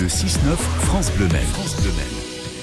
[0.00, 1.42] Le 6-9 France Bleu Maine.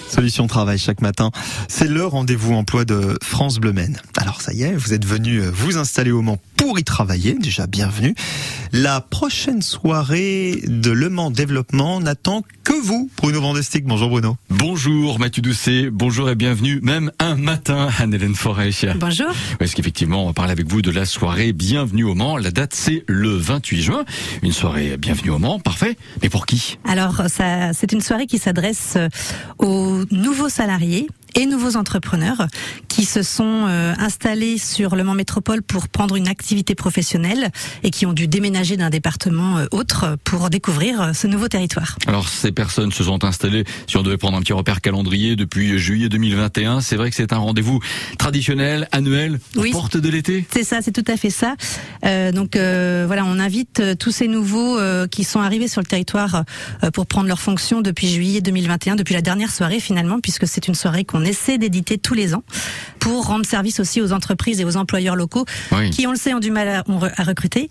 [0.07, 1.32] Solution Travail chaque matin.
[1.67, 3.97] C'est le rendez-vous emploi de France Bleu Maine.
[4.25, 7.36] Alors ça y est, vous êtes venu vous installer au Mans pour y travailler.
[7.36, 8.15] Déjà bienvenue.
[8.71, 13.85] La prochaine soirée de Le Mans Développement n'attend que vous, Bruno Vandestick.
[13.85, 14.35] Bonjour Bruno.
[14.49, 18.72] Bonjour Mathieu Doucet, bonjour et bienvenue, même un matin, Anne-Hélène Forêt.
[18.95, 19.27] Bonjour.
[19.59, 22.38] Est-ce qu'effectivement, on va parler avec vous de la soirée Bienvenue au Mans.
[22.38, 24.05] La date, c'est le 28 juin.
[24.41, 25.98] Une soirée Bienvenue au Mans, parfait.
[26.23, 26.80] Mais pour qui?
[26.84, 28.98] Alors, ça, c'est une soirée qui s'adresse
[29.60, 32.48] aux nouveaux salariés et nouveaux entrepreneurs
[32.95, 37.52] qui se sont euh, installés sur Le Mans Métropole pour prendre une activité professionnelle
[37.84, 41.98] et qui ont dû déménager d'un département euh, autre pour découvrir euh, ce nouveau territoire.
[42.08, 45.77] Alors ces personnes se sont installées, si on devait prendre un petit repère calendrier, depuis
[45.77, 46.80] juillet 2021.
[46.80, 47.81] C'est vrai que c'est un rendez-vous
[48.17, 51.55] traditionnel, annuel, oui, porte de l'été C'est ça, c'est tout à fait ça.
[52.05, 55.88] Euh, donc euh, voilà, on invite tous ces nouveaux euh, qui sont arrivés sur le
[55.88, 56.45] territoire
[56.94, 60.75] pour prendre leurs fonctions depuis juillet 2021, depuis la dernière soirée finalement, puisque c'est une
[60.75, 62.44] soirée qu'on essaie d'éditer tous les ans
[63.06, 65.92] pour rendre service aussi aux entreprises et aux employeurs locaux Oui.
[65.92, 66.84] qui, on le sait, ont du mal à,
[67.17, 67.70] à recruter.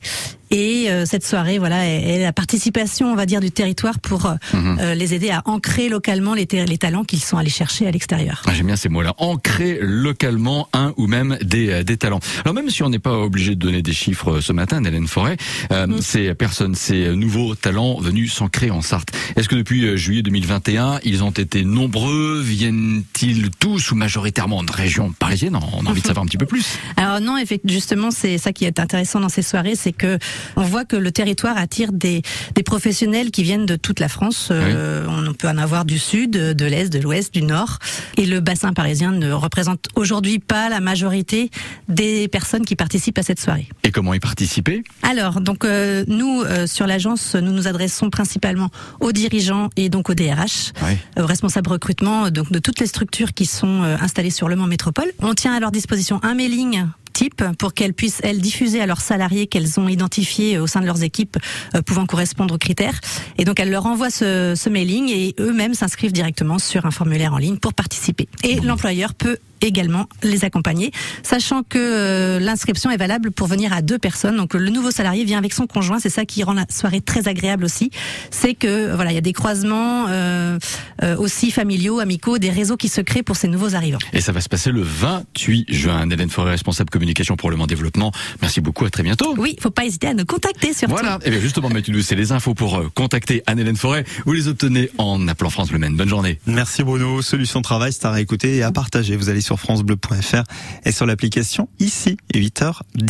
[0.57, 4.27] Et euh, cette soirée, voilà, est, est la participation, on va dire, du territoire pour
[4.27, 4.79] euh, Mhm.
[4.81, 8.43] euh, les aider à ancrer localement les, talents qu'ils sont allés chercher à l'extérieur.
[8.47, 9.15] Ah, J'aime bien ces mots-là.
[9.19, 12.21] Ancrer localement un ou même des, euh, des talents.
[12.45, 15.37] Alors même si on n'est pas obligé de donner des chiffres ce matin, Hélène Forêt,
[15.73, 16.01] euh, Mm.
[16.01, 19.09] ces personnes, ces nouveaux talents venus s'ancrer en Sarthe.
[19.35, 22.41] Est-ce que depuis juillet 2021, ils ont été nombreux?
[22.45, 26.47] Viennent-ils tous ou majoritairement de région parisienne On a envie de savoir un petit peu
[26.47, 26.79] plus.
[26.97, 30.19] Alors non, effectivement, justement, c'est ça qui est intéressant dans ces soirées, c'est que
[30.57, 32.23] on voit que le territoire attire des,
[32.55, 34.49] des professionnels qui viennent de toute la France.
[34.51, 37.79] Euh, On peut en avoir du sud, de l'est, de l'ouest, du nord.
[38.17, 41.51] Et le bassin parisien ne représente aujourd'hui pas la majorité
[41.89, 43.69] des personnes qui participent à cette soirée.
[43.83, 44.83] Et comment y participer?
[45.03, 50.11] Alors, donc euh, nous euh, sur l'agence, nous nous adressons principalement aux dirigeants et donc
[50.11, 50.73] aux DRH,
[51.19, 54.67] aux responsables recrutement, donc de toutes les structures qui sont euh, installées sur Le Mans
[54.67, 55.11] Métropole.
[55.21, 56.85] On tient à leur disposition un mailing
[57.31, 61.03] pour qu'elles puissent elles diffuser à leurs salariés qu'elles ont identifiés au sein de leurs
[61.03, 61.37] équipes
[61.75, 63.01] euh, pouvant correspondre aux critères.
[63.39, 67.35] Et donc elles leur envoient ce, ce mailing et eux-mêmes s'inscrivent directement sur un formulaire
[67.35, 68.29] en ligne pour participer.
[68.43, 70.93] Et l'employeur peut également les accompagner,
[71.23, 74.37] sachant que euh, l'inscription est valable pour venir à deux personnes.
[74.37, 77.29] Donc le nouveau salarié vient avec son conjoint, c'est ça qui rend la soirée très
[77.29, 77.91] agréable aussi.
[78.31, 80.59] C'est que voilà, il y a des croisements euh,
[81.03, 83.99] euh, aussi familiaux, amicaux, des réseaux qui se créent pour ces nouveaux arrivants.
[84.13, 86.09] Et ça va se passer le 28 juin.
[86.11, 88.13] Hélène Forêt, responsable communication pour le Mans Développement.
[88.41, 89.35] Merci beaucoup, à très bientôt.
[89.37, 90.95] Oui, faut pas hésiter à nous contacter surtout.
[90.95, 94.05] Voilà, et bien justement, Mathieu c'est les infos pour euh, contacter Anne-Hélène Forêt.
[94.27, 95.97] Vous les obtenez en appelant France Bleu Maine.
[95.97, 96.39] Bonne journée.
[96.47, 97.23] Merci Bruno.
[97.23, 99.17] Solution Travail, c'est à réécouter et à partager.
[99.17, 100.43] Vous allez sur francebleu.fr
[100.85, 103.03] et sur l'application ici, 8h10.